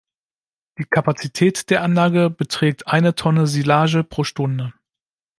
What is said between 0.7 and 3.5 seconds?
Die Kapazität der Anlage beträgt eine Tonne